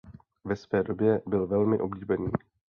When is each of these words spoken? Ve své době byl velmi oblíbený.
Ve 0.45 0.55
své 0.55 0.83
době 0.83 1.21
byl 1.27 1.47
velmi 1.47 1.79
oblíbený. 1.79 2.31